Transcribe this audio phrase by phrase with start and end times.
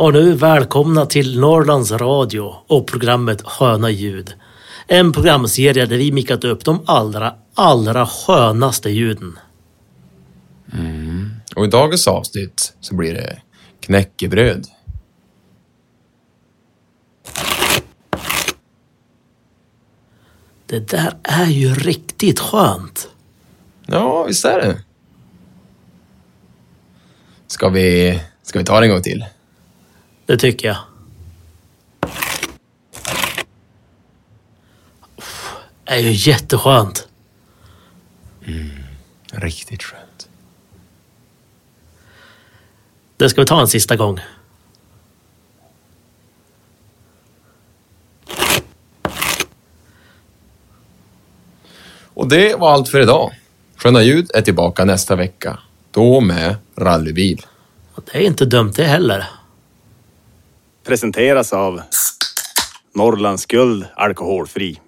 [0.00, 4.34] Och nu välkomna till Norrlands Radio och programmet Sköna ljud.
[4.86, 9.38] En programserie där vi mickat upp de allra, allra skönaste ljuden.
[11.56, 13.42] Och i dagens avsnitt så blir det
[13.80, 14.66] knäckebröd.
[20.66, 23.08] Det där är ju riktigt skönt.
[23.86, 24.84] Ja, visst är det.
[27.46, 29.24] Ska vi, ska vi ta det en gång till?
[30.30, 30.76] Det tycker jag.
[35.84, 37.08] Det är ju jätteskönt.
[39.32, 40.28] Riktigt skönt.
[43.16, 44.20] Det ska vi ta en sista gång.
[52.14, 53.34] Och det var allt för idag.
[53.76, 55.58] Sköna ljud är tillbaka nästa vecka.
[55.90, 57.46] Då med rallybil.
[58.12, 59.39] Det är inte dumt det heller
[60.84, 61.82] presenteras av
[62.94, 64.80] Norrlands Guld Alkoholfri.